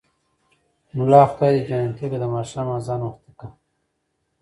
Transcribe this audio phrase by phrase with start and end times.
[0.97, 3.47] ملا خداى دى جنتې که ـ د ماښام ازان وختې که.